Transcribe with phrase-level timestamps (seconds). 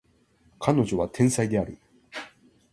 [0.57, 1.77] 彼女は天才である